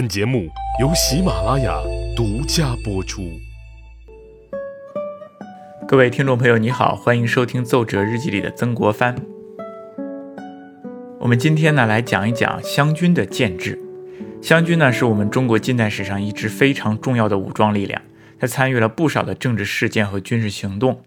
[0.00, 0.48] 本节目
[0.80, 1.78] 由喜马拉雅
[2.16, 3.38] 独家播出。
[5.86, 9.14] 各位听众朋友，你好，欢迎收听《奏折日记》里的曾国藩。
[11.18, 13.78] 我们今天呢来讲一讲湘军的建制。
[14.40, 18.00] 湘军呢是我们中国近代史上一支非常重要的武装力量，
[18.38, 21.02] 它参与了不少的政治事件和军事行动，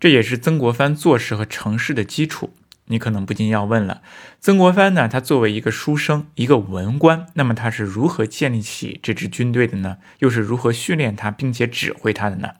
[0.00, 2.54] 这也是曾国藩做事和成事的基础。
[2.88, 4.02] 你可能不禁要问了，
[4.40, 5.08] 曾国藩呢？
[5.08, 9.98] 他作为一个书生，一个文官，那么他是如何建立起这支军队的呢？
[10.18, 12.54] 又是如何训练他并且指挥他的呢？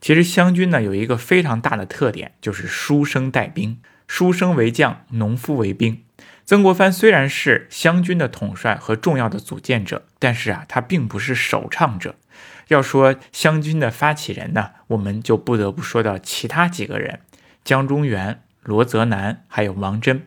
[0.00, 6.02] 其实湘军呢有一个非常大的特点，就是书生带兵，书生为将，农夫为兵。
[6.44, 12.14] 曾国藩虽然是湘军的统帅和重要的组建者，但是啊，他并不是首倡者。
[12.68, 17.20] 要说湘军的发起人呢，我们就不得不说到其他几个人，
[17.64, 18.42] 江忠源。
[18.62, 20.26] 罗泽南还有王真，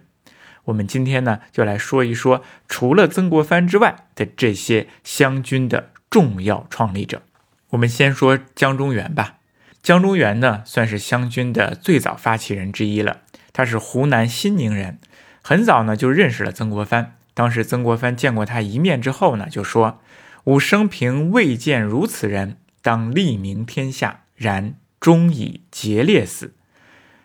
[0.66, 7.22] 我们今天呢就来说一说，除了曾国藩之外的这些湘军的重要创立者。
[7.70, 9.38] 我们先说江忠源吧。
[9.82, 13.22] 江忠源呢算是湘军的最早发起人之一了。
[13.52, 15.00] 他是湖南新宁人，
[15.42, 17.16] 很早呢就认识了曾国藩。
[17.34, 20.00] 当时曾国藩见过他一面之后呢，就说
[20.46, 26.54] ：“吾生平未见如此人，当立名天下，然终以节烈死。”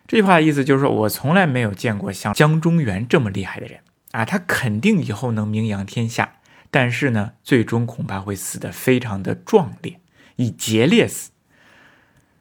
[0.09, 4.25] 这句话的意思就是说，我从来没有见过像江忠源这么厉害的人啊！
[4.25, 6.37] 他肯定以后能名扬天下，
[6.71, 9.99] 但是呢，最终恐怕会死得非常的壮烈，
[10.37, 11.29] 以节烈死。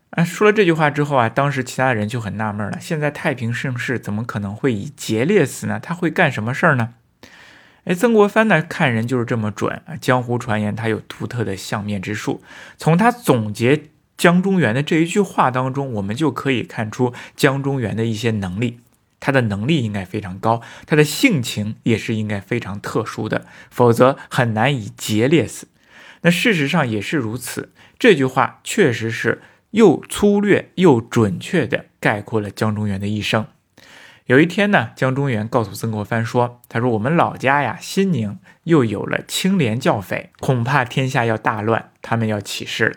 [0.08, 5.78] 啊，说了这句话之后啊，当时其他人就很纳闷了：现在太平盛世，怎么可能会以节烈死呢？
[5.78, 6.94] 他会干什么事儿呢？
[7.84, 9.94] 哎，曾国藩呢，看人就是这么准啊！
[10.00, 12.42] 江湖传言他有独特的相面之术，
[12.78, 13.91] 从他总结。
[14.19, 18.80] 江中源的这一句话当中，我们就可以看出江中源的一些能力。
[19.20, 25.69] 他的能力应该非常高，他的性情也是应该非常特殊的，否则很难以节烈死。
[26.22, 27.72] 那事实上也是如此。
[27.98, 33.46] 这句话确实是又粗略又准确地概括了江中源的一生。
[34.27, 42.96] 有一天呢，江中源告诉曾国藩说：“他说我们老家呀，新宁又有了清廉教匪，恐怕天下要大乱，他们要起事了。”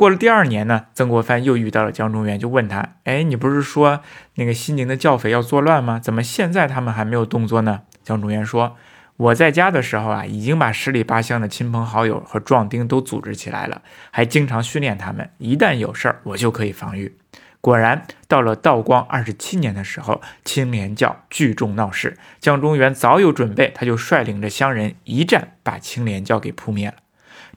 [0.00, 4.00] 过了第二年呢，曾国藩又遇到了江忠源，就问他：“哎，你不是说
[4.36, 5.98] 那个西宁的教匪要作乱吗？
[5.98, 8.78] 怎么现在他们还没有动作呢？”江忠源说
[9.18, 17.14] ：“我在家的时候啊，已经把十里八乡的亲朋好友和壮丁都组织起来了，还经常训练他们，一旦有事儿，我就可以防御。”
[17.60, 26.94] 果然，到了道光二十七年的时候，青莲教聚众闹事，江忠源早有准备，他就率领着乡人一战把青莲教给扑灭了。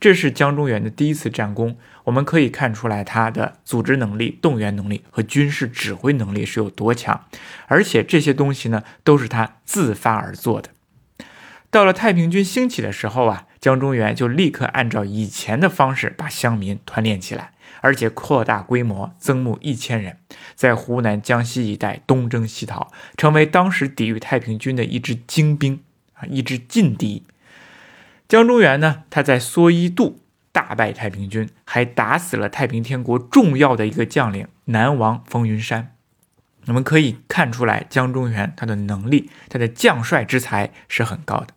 [0.03, 7.23] 这是江忠源的第一次战功，我们可以看出来他的组织能力、动员能力和军事指挥能力是有多强，
[7.67, 10.71] 而且这些东西呢都是他自发而做的。
[11.71, 20.17] 到了太平军兴起的时候啊，江忠源就立刻按照以前的方式把乡民团练起来，而且扩大规模，增募一千人，
[20.53, 25.79] 在湖南、江西一带东征西讨，成为当时抵御太平军的一支精兵
[26.15, 27.23] 啊，一支劲敌。
[28.27, 30.19] 江忠源呢，他在蓑衣渡
[30.51, 35.95] 大败太平军，还打死了太平天国重要的一个将领南王冯云山。
[36.65, 41.47] 我们可以看出来，江忠源他的能力，他的将帅之才是很高的。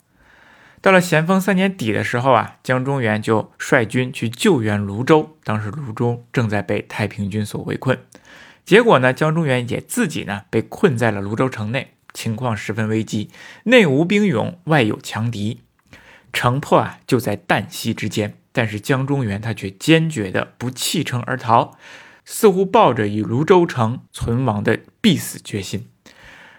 [0.83, 7.99] 到了咸丰三年底的时候啊，江忠源就率军去救援泸州，当时泸州正在被太平军所围困。
[8.65, 13.31] 结果呢，江忠源也自己呢被困在了泸州城内，情况十分危机，
[13.65, 15.61] 内无兵勇，外有强敌。
[16.37, 18.35] 城破啊，就在旦夕之间。
[18.53, 21.79] 但是江忠源他却坚决的不弃城而逃，
[22.27, 25.89] 似乎抱着与泸州城存亡的必死决心。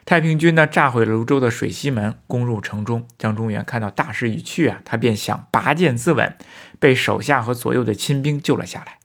[0.04, 3.08] 太平军呢，炸毁了泸州的水西门，攻入城中。
[3.20, 6.34] 江忠源看到大势已去啊，他便想拔剑自刎，
[6.80, 8.98] 被手下和左右的亲兵救了下来。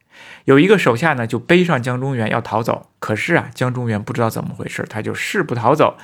[0.47, 5.99] 有一个手下呢，就背上江忠源要逃走，可是啊，江忠源不知道怎么回事，他就誓不逃走，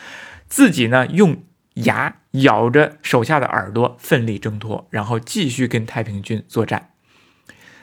[0.47, 1.43] 自己呢用。
[1.85, 6.91] 牙咬着手下的耳朵，奋力挣脱，然后继续跟太平军作战。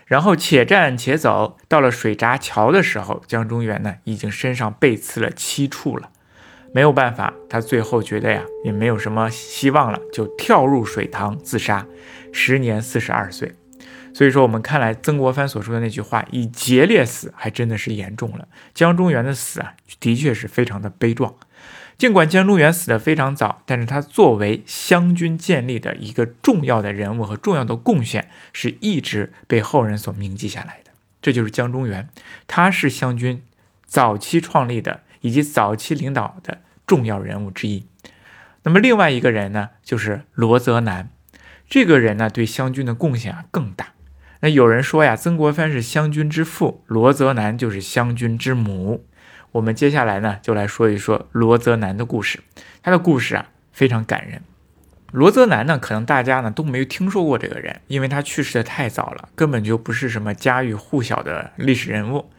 [0.06, 6.12] 然后且战且走，到了水闸桥的时候，江忠源呢已经身上被刺了七处了。
[6.74, 11.88] 没有办法，他最后觉得呀也没有什么希望了，就跳入水塘自杀，
[12.32, 13.56] 时年四十二岁。
[14.14, 18.48] 所以说，我们看来曾国藩所说的那句话“以节烈死”还真的是严重了。
[18.74, 21.34] 江忠源的死啊，的确是非常的悲壮。
[21.98, 30.92] 尽管江中元死得非常早，但是他作为湘军建立的一个重要的人物和重要的贡献，是一直被后人所铭记下来的。
[31.22, 32.10] 这就是江中源，
[32.48, 33.42] 他是湘军
[33.86, 37.86] 早期创立的以及早期领导的重要人物之一。
[38.64, 41.10] 那么另外一个人呢，就是罗泽南。
[41.68, 43.94] 这个人呢，对湘军的贡献啊更大。
[44.42, 49.06] 那有人说呀，曾国藩是湘军之父，罗泽南就是湘军之母。
[49.56, 52.42] 我们接下来呢，就来说一说罗泽南的故事。
[52.84, 54.42] 他的故事啊，非常感人。
[55.14, 62.30] 罗泽南呢，可能大家呢都没有听说过这个人，因为他去世的太早了，根本就不是什么家喻户晓的历史人物。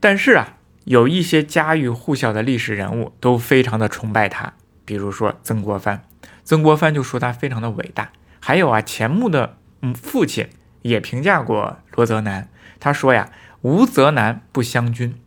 [0.00, 4.52] 但是啊，有一些家喻户晓的历史人物都非常的崇拜他，
[4.84, 6.04] 比如说曾国藩。
[6.44, 8.12] 曾国藩就说他非常的伟大。
[8.38, 10.50] 还有啊，钱穆的嗯父亲
[10.82, 13.30] 也评价过罗泽南，他说呀，
[13.62, 15.18] 无泽南不湘军。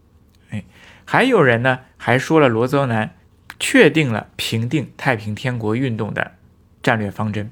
[1.13, 3.13] 还有人呢，还说了罗泽南
[3.59, 6.31] 确定了平定太平天国运动的。
[6.81, 7.51] 战略方针，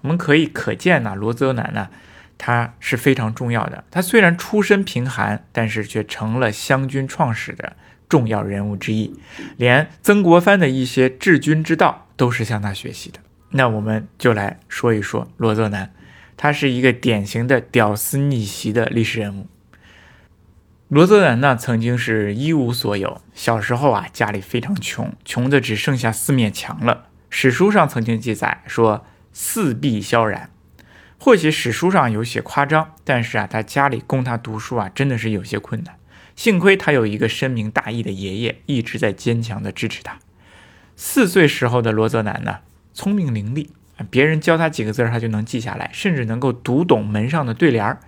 [0.00, 1.90] 我们可以可见呢，罗泽南呢，
[2.36, 3.84] 他是非常重要的。
[3.92, 7.76] 他虽然出身贫寒，但是却成了湘军创始的
[8.08, 9.16] 重要人物之一。
[9.56, 13.20] 连曾国藩的一些治军之道都是向他学习的。
[13.50, 15.92] 那我们就来说一说罗泽南，
[16.36, 19.46] 他是一个典型的屌丝逆袭的历史人物。
[20.88, 27.08] 罗泽南呢，曾经是一无所有，小时候啊，家里非常穷，穷的只剩下四面墙了。
[27.28, 30.48] 史书上曾经记载说四壁萧然，
[31.18, 35.96] 或许史书上有些夸张，但是啊，他家里供他读书啊，真的是有些困难。
[36.36, 40.18] 幸亏他有一个深明大义的爷爷，一直在坚强的支持他。
[40.94, 42.58] 四岁时候的罗泽南呢，
[42.94, 43.70] 聪明伶俐，
[44.08, 47.98] 别人教他几个字他就能记下来，甚至能够读懂门上的对联儿。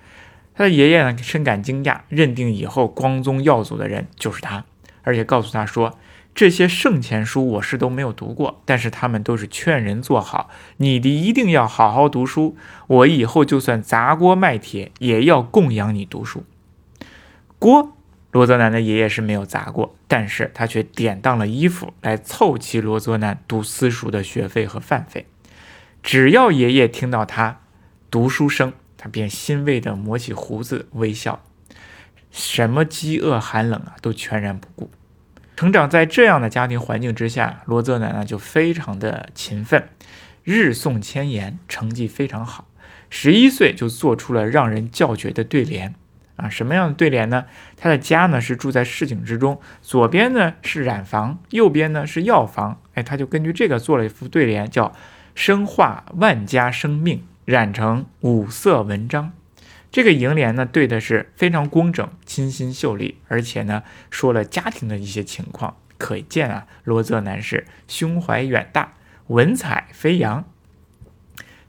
[0.58, 4.64] 他的爷爷呢，深感惊讶，认定以后光宗耀祖的人就是他，
[5.02, 5.96] 而且告诉他说。
[6.34, 12.56] 这些圣贤书我是都没有读过，但是他们都是劝人做好，你的一定要好好读书。
[12.86, 16.44] 我以后就算砸锅卖铁，也要供养你读书。
[17.58, 17.96] 锅，
[18.30, 25.26] 罗泽南的爷爷是没有砸过，但是他却典当了衣服来凑齐罗泽南读私塾的学费和饭费。
[26.04, 27.60] 只要爷爷听到他
[28.10, 31.42] 读书声，他便欣慰地抹起胡子微笑，
[32.30, 34.90] 什么饥饿寒冷啊，都全然不顾。
[35.56, 39.88] 成长在这样的家庭环境之下，罗泽南呢就非常的勤奋，
[40.44, 42.66] 日诵千言，成绩非常好。
[43.10, 45.94] 十一岁就做出了让人叫绝的对联
[46.36, 46.48] 啊！
[46.48, 47.46] 什么样的对联呢？
[47.76, 52.80] 他的家呢是住在市井之中，左边呢是染房，右边呢是药房。
[52.94, 54.92] 哎，他就根据这个做了一副对联，叫
[55.34, 59.32] “生化万家生命，染成五色文章”。
[59.90, 68.92] 这个楹联呢，对的是非常工整、清新秀丽，而且呢，说了家庭的一些情况，可见啊，罗泽南是胸怀远大，
[69.28, 70.44] 文采飞扬。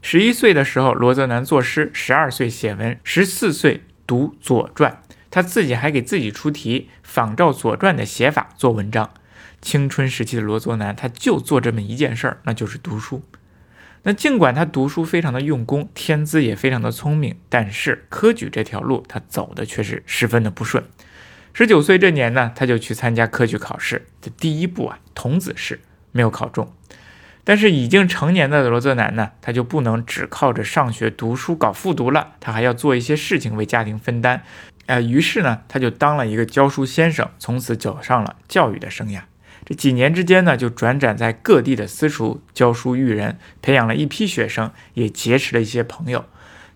[0.02, 4.92] 十一岁的时候，罗泽南作诗；十二岁写文；十四岁读《左传》，
[5.30, 9.08] 他自己还给自己出题，仿照《左传》的写法做文章。
[9.62, 13.22] 青春时期的罗泽南，他就做这么一件事儿，那就是读书。
[14.02, 20.82] 那尽管他读书非常的用功，天资也非常的聪明，但是科举这条路他走的却是十分的不顺。
[21.52, 25.80] 十九岁这年呢，他就去参加科举考试，这第一步啊，童子试
[26.12, 26.72] 没有考中。
[27.42, 34.42] 但是已经成年的罗泽南呢，他就不能只靠着上学读书搞复读了，他还要做一些事情为家庭分担。
[34.86, 39.22] 呃，于是呢，他就当了一个教书先生，从此走上了教育的生涯。
[39.64, 46.24] 这几年之间呢，就转展在各地的私塾教书育人，培养了一批学生，也结识了一些朋友。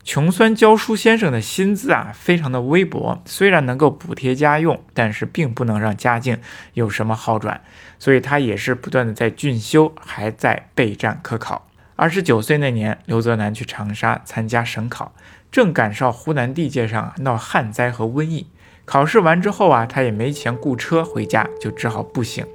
[0.04, 6.38] 穷酸教书先生的薪资啊，非常的微薄，虽然能够补贴家用，但是并不能让家境
[6.74, 7.62] 有什么好转。
[7.98, 11.66] 所以他也是不断的在进修，还在备战科考。
[11.96, 15.14] 二十九岁那年，刘泽南去长沙参加省考，
[15.50, 18.46] 正赶上湖南地界上闹旱灾和瘟疫。
[18.84, 22.46] 考试完之后啊，他也没钱雇车回家，就只好步行，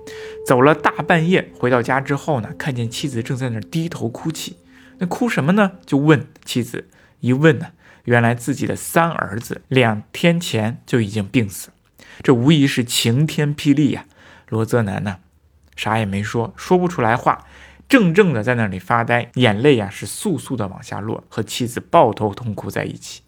[0.46, 1.52] 走了大半夜。
[1.58, 4.58] 回到家之后呢，看见妻子正在那儿低头哭泣。
[5.00, 5.72] 那哭什么呢？
[5.86, 6.88] 就问妻子。
[7.20, 7.68] 一问呢，
[8.06, 11.70] 原来自己的三儿子两天前就已经病死。
[12.22, 14.06] 这无疑是晴天霹雳呀！
[14.48, 15.18] 罗泽南呢，
[15.76, 17.46] 啥也没说，说不出来话，
[17.88, 23.22] 怔怔的在那里发呆，眼泪呀是簌簌的往下落，和妻子抱头痛哭在一起。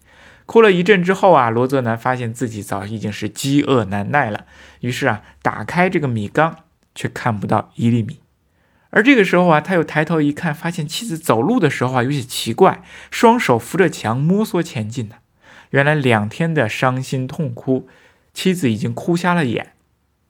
[0.46, 4.46] 哭了一阵之后啊，罗泽南发现自己早已经是饥饿难耐了，
[4.80, 6.56] 于是啊，打开这个米缸，
[6.94, 8.20] 却看不到一粒米。
[8.90, 15.16] 而这个时候啊，他又抬头一看，发现妻子走路的时候啊有些奇怪，双手扶着墙摸索前进呢。
[15.70, 17.88] 原来两天的伤心痛哭，
[18.34, 19.72] 妻子已经哭瞎了眼。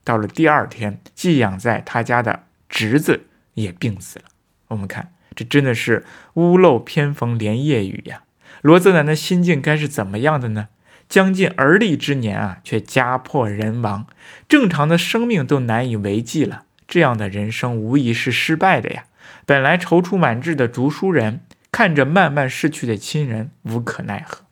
[0.05, 4.27] 到了第二天，寄养在他家的侄子也病死了。
[4.69, 6.05] 我们看，这真的是
[6.35, 8.23] 屋漏偏逢连夜雨呀。
[8.63, 10.69] 罗泽南的心境该是怎么样的呢？
[11.09, 14.07] 将近而立之年啊，却家破人亡，
[14.49, 16.65] 正常的生命都难以为继了。
[16.89, 19.05] 这样的人生无疑是失败的呀。
[19.45, 21.41] 本来踌躇满志的读书人，
[21.71, 24.45] 看着慢慢逝去的亲人，无可奈何；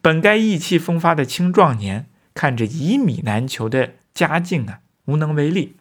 [0.00, 5.76] 本该意气风发的青壮年，看着一米难求的家境啊，无能为力。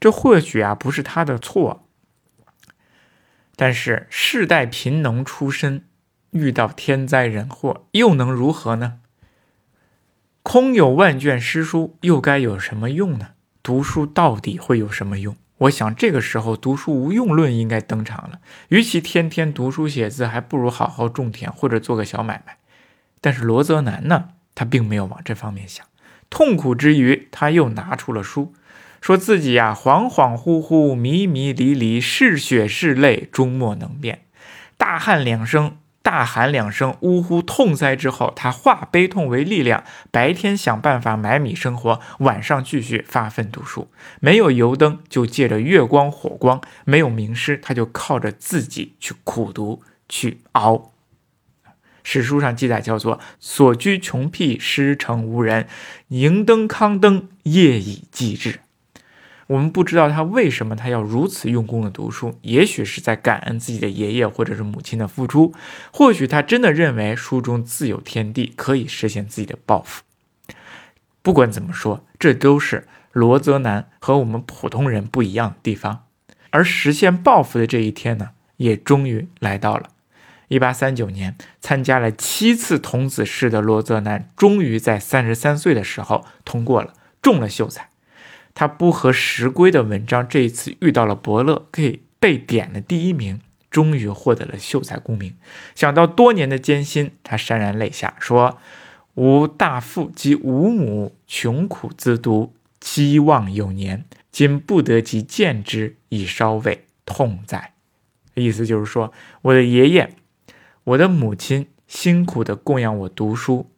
[0.00, 1.86] 这或许啊不是他的错，
[3.56, 5.84] 但是世代贫农出身，
[6.32, 9.00] 遇到天灾人祸，又能如何呢？
[10.42, 13.28] 空有万卷诗书，又该有什么用呢？
[13.62, 15.36] 读书到底会有什么用？
[15.58, 18.40] 我想这个时候读书无用论应该登场了。
[18.68, 22.56] 与其天天读书写字，还不如好好种田或者做个小买卖。
[23.20, 25.86] 但是罗泽南呢，他并没有往这方面想。
[26.30, 28.54] 痛苦之余，他又拿出了书，
[29.02, 34.22] 说自己呀恍恍惚惚、迷迷离离，是血是泪，终莫能辨。
[34.78, 35.76] 大喊两声。
[36.02, 43.88] 大喊两声，呜呼痛哉之后，他化悲痛为力量，白天想办法买米生活，晚上继续发奋读书。
[44.20, 50.90] 没有油灯，就借着月光火光；没有名师，他就靠着自己去苦读去熬。
[52.02, 55.68] 史书上记载叫做“所居穷僻，师承无人，
[56.08, 58.58] 迎灯康灯，夜以继日”。
[59.48, 65.52] 我们不知道他为什么他要如此用功的读书，也许是在感恩自己的爷爷或者是母亲的付出，
[65.92, 70.02] 或许他真的认为书中自有天地，可以实现自己的抱负。
[71.22, 76.04] 不管怎么说，这都是罗泽南和我们普通人不一样的地方。
[76.50, 79.90] 而实现抱负的这一天呢，也终于来到了。
[80.48, 87.91] 一八三九年，参加了七次童子试的罗泽南，终于在三十三岁的时候通过了，中了秀才。
[88.54, 93.40] 他不合时规的文章，这一次遇到了伯乐，可以被点了第一名，
[93.70, 95.34] 终于获得了秀才功名。
[95.74, 98.58] 想到多年的艰辛，他潸然泪下，说
[99.14, 107.72] ：“吾大父及吾母穷苦自读，期望有年，今不得及见之，以稍慰痛哉。”
[108.34, 110.14] 意思就是说，我的爷爷、
[110.84, 113.70] 我的母亲辛苦的供养我读书，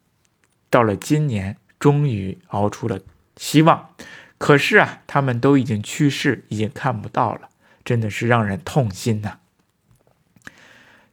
[0.69, 2.99] 到了今年，终于熬出了
[3.37, 3.89] 希望。
[4.37, 7.49] 可是啊，他们都已经去世，已经看不到了，
[7.83, 9.37] 真的是让人痛心呐。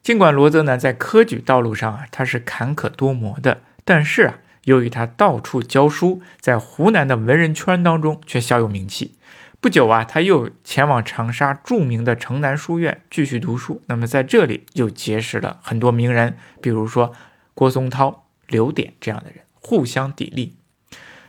[0.01, 9.15] 尽管罗泽南在科举道路上啊，他是坎坷多磨的，但是啊，由于他到处教书，在湖南的文人圈当中却小有名气。
[9.61, 13.81] 不久啊，他又前往长沙著名的城南书院继续读书。
[13.87, 17.13] 那么在这里又结识了很多名人，比如说
[17.53, 20.51] 郭松涛、刘典这样的人，互相砥砺。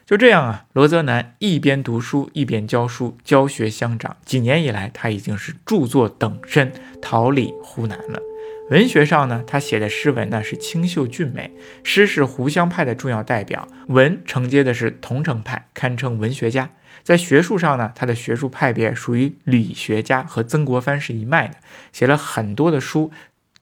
[0.07, 4.19] 就这样啊，罗泽南一边读书一边教书，教学相长。
[4.27, 6.71] 几年以来，他已经是著作等身，
[7.01, 8.21] 桃李湖南了。
[8.69, 11.51] 文学上呢，他写的诗文呢是清秀俊美，
[11.83, 16.69] 诗是湖湘派的重要代表，文承接的是桐城派，堪称文学家。
[17.03, 21.55] 在学术上呢，他的学术派别属于理学家，和曾国藩是一脉的，
[21.93, 23.11] 写了很多的书，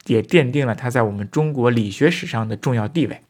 [0.06, 3.20] 也奠定了他在我们中国理学史上的重要地位。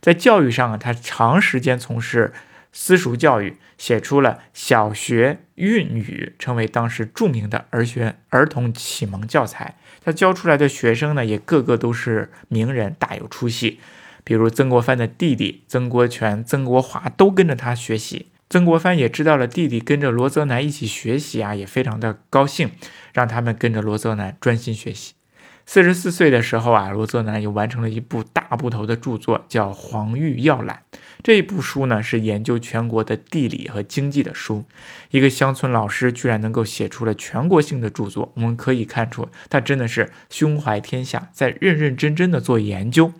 [0.00, 2.34] 在教育上啊，他长时间从事。
[2.72, 9.76] 私塾教育写出了《小学韵语》，成为当时著名的儿学儿童启蒙教材。
[10.04, 13.80] 他教出来的学生呢，也个个都是名人，大有出息。
[14.24, 18.28] 比如曾国藩的弟弟曾国荃、曾国华都跟着他学习。
[18.50, 22.70] 曾国藩也知道了弟弟跟着罗泽南一起学习啊，也非常的高兴，
[23.12, 25.12] 让他们跟着罗泽南专心学习。
[25.70, 30.80] 四十四岁的时候啊，罗泽南又完成了一部大部头的著作，叫《黄玉要览》。
[31.22, 34.64] 这一部书呢，是研究全国的地理和经济的书。
[35.10, 43.12] 一个乡村老师居然能够写出了全国性的著作，我们可以看出他真的是胸怀天下，在认认真真的做研究。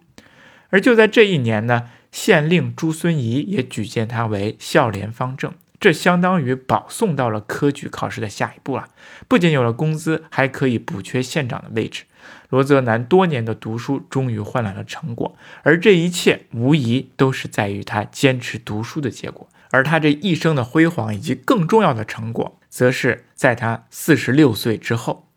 [0.71, 8.88] 而就在这一年呢，县令朱孙仪也举荐他为孝廉方正，这相当于保送到了科举考试的下一步了。
[9.28, 12.05] 不仅有了工资，还可以补缺县长的位置。
[12.48, 19.48] 罗泽南多年的读书终于换来了成果，而这一切无疑都是在于他坚持读书的结果。
[19.70, 25.27] 而他这一生的辉煌以及更重要的成果，则是在他四十六岁之后。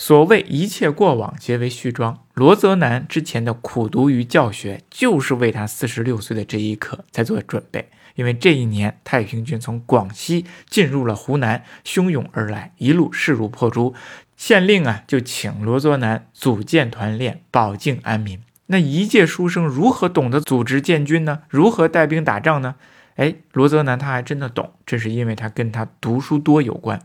[0.00, 7.90] 所谓一切过往皆为序章，罗泽南之前的苦读与教学，就是为他四十六岁的这一刻在做准备。
[8.14, 13.94] 因为这一年，太平军从广西进入了湖南，汹涌而来，一路势如破竹。
[14.38, 18.40] 县令啊，就请罗泽南组建团练，保境安民。
[18.68, 21.40] 那一介书生如何懂得组织建军呢？
[21.50, 22.76] 如何带兵打仗呢？
[23.16, 27.02] 哎，罗泽南他还真的懂，这是因为他跟他读书多有关。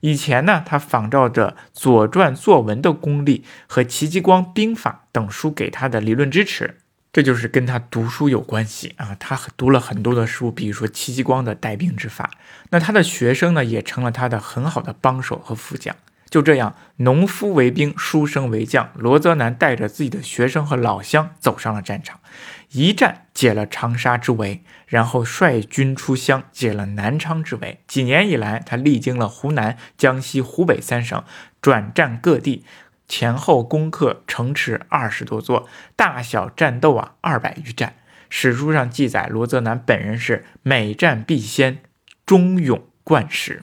[0.00, 6.78] 以前呢，他仿照着《左传》作文的功力和戚继光兵法等书给他的理论支持，
[7.12, 9.16] 这就是跟他读书有关系啊。
[9.18, 12.30] 他读了很多的书，比如说戚继光的带兵之法。
[12.70, 15.94] 那他的学生呢，也成了他的很好的帮手和副将。
[16.30, 18.90] 就这样，农夫为兵，书生为将。
[18.94, 22.20] 罗泽南带着自己的学生和老乡走上了战场，
[22.72, 27.80] 一战解了长沙之围，然后率军出湘，解了南昌之围。
[27.86, 31.24] 几年以来，他历经了湖南、江西、湖北三省，
[31.62, 32.64] 转战各地，
[33.08, 37.94] 前后攻克城池二十多座，大小战斗啊二百余战。
[38.28, 41.78] 史书上记载，罗泽南本人是每战必先，
[42.26, 43.62] 忠勇贯实。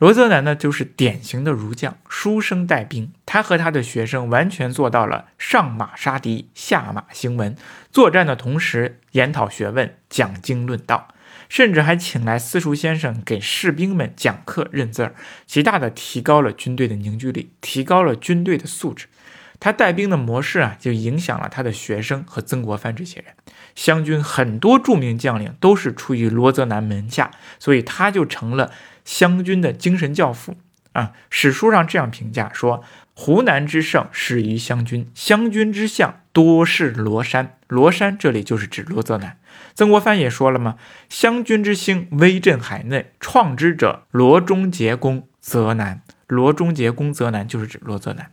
[0.00, 3.12] 罗泽南呢，就是典型的儒将，书生带兵。
[3.26, 7.54] 他和他的学生完全做到了上马杀敌，下马行文。
[7.92, 11.08] 作战的同时研讨学问，讲经论道，
[11.50, 15.14] 甚至还请来私塾先生给士兵们讲课认字儿，
[15.44, 19.06] 极大的提高了军队的凝聚力，提高了军队的素质。
[19.62, 23.34] 他带兵的模式啊，就影响了他的学生和曾国藩这些人。
[23.74, 28.72] 湘军很多著名将领都是出于罗泽南门下，所以他就成了。
[29.04, 30.56] 湘军的精神教父
[30.92, 32.82] 啊，史书上这样评价说
[33.14, 37.56] ：“湖南之盛始于湘军，湘军之相多是罗山。
[37.68, 39.38] 罗山这里就是指罗泽南。
[39.74, 40.76] 曾国藩也说了嘛
[41.08, 48.30] ：‘湘军之兴，威震海内，创之者罗中节公泽南。’罗中节公泽南就是指罗泽南。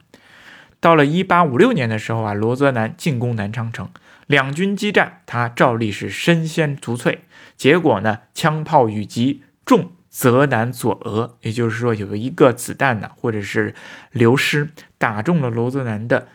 [0.80, 3.90] 到了一八五六年的时候啊，罗泽南进攻南昌城，
[4.28, 7.20] 两军激战，他照例是身先卒瘁。
[7.56, 9.92] 结果呢，枪炮雨击中。
[10.10, 13.76] 泽南左额，也就是说有一个子弹呢，或者是
[14.12, 16.28] 流失打中了罗泽南的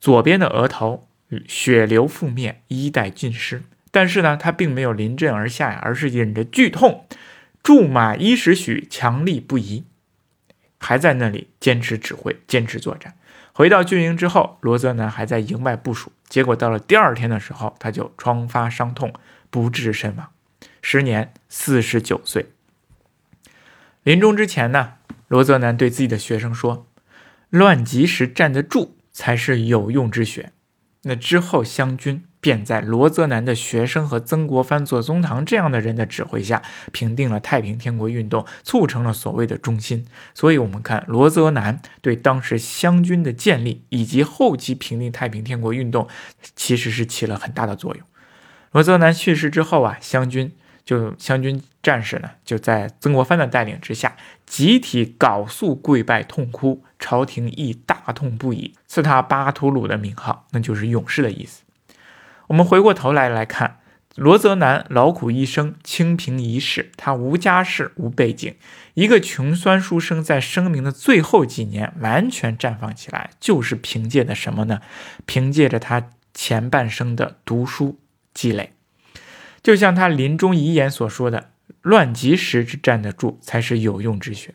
[0.00, 1.08] 左边的额头，
[1.46, 3.62] 血流覆面，衣带尽失。
[3.90, 7.06] 但是呢，他并没有临阵而下呀，而是忍着剧痛，
[7.62, 9.84] 驻马一时许，强力不移，
[10.78, 13.14] 还在那里坚持指挥，坚持作战。
[13.52, 19.12] 回到军营之后，罗泽南还在营外部署，结果到了第二天的时候，他就疮发伤痛，
[19.50, 20.30] 不治身亡，
[20.80, 22.51] 时年四十九岁。
[24.02, 24.94] 临终之前呢，
[25.28, 26.88] 罗泽南对自己的学生说
[27.50, 30.52] ：“乱及时站得住才是有用之学。”
[31.04, 40.04] 那之后，湘军便在罗泽南的学生和曾国藩、左宗棠这样的人的指挥下，平定了太平天国运动，促成了所谓的中心。
[40.34, 46.08] 所以，我们看罗泽南对当时湘军的建立以及后期平定太平天国运动，
[46.56, 48.04] 其实是起了很大的作用。
[48.72, 50.52] 罗泽南去世之后啊，湘军。
[50.84, 61.62] 就湘军战士呢，就在曾国藩的带领之下，集体缟素跪拜痛哭，朝廷亦大痛不已，赐他巴图鲁的名号，那就是勇士的意思。
[62.48, 63.78] 我们回过头来来看
[64.16, 68.56] 罗泽南，劳苦一生，清贫一世，他无家世，无背景，
[68.94, 74.80] 一个穷酸书生，在生命的最后几年完全绽放起来，就是凭借的什么呢？
[75.24, 77.98] 凭借着他前半生的读书
[78.34, 78.72] 积累。
[79.62, 81.50] 就像他临终遗言所说的
[81.82, 84.54] ：“乱极时之站得住，才是有用之学。”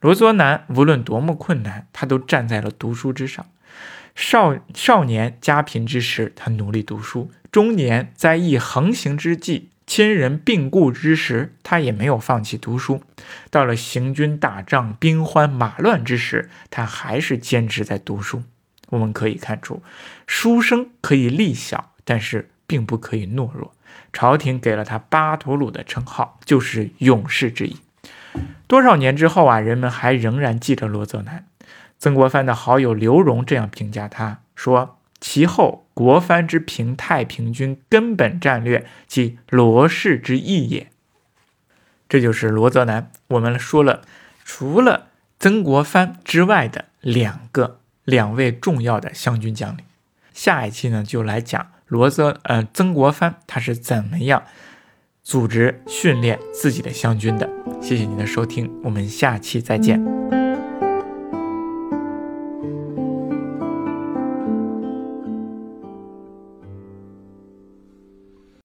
[0.00, 3.44] 罗泽南无论多么困难，他都站在了读书之上。
[4.14, 13.02] 少少年家贫之时，他努力读书；中年灾疫横行之际，亲人病故之时，他也没有放弃读书。
[13.50, 18.42] 到了行军打仗、兵荒马乱之时，他还是坚持在读书。
[18.88, 19.82] 我们可以看出，
[20.26, 23.74] 书生可以力小，但是并不可以懦弱。
[24.16, 27.76] 朝廷给了他巴图鲁的称号，就是勇士之意。
[28.66, 31.44] 多少年之后啊，人们还仍然记得罗泽南。
[31.98, 40.90] 曾国藩的好友刘荣这样评价他说：“其后国藩之平太平军根本战略，即罗氏之意也。”
[42.08, 43.10] 这就是罗泽南。
[43.28, 44.00] 我们说了，
[44.46, 49.84] 除了曾国藩之外的两个两位重要的湘军将领。
[50.32, 51.72] 下一期呢，就来讲。
[51.86, 54.42] 罗泽，呃，曾国藩他是怎么样
[55.22, 57.48] 组织训练自己的湘军的？
[57.80, 60.45] 谢谢您的收听，我们下期再见。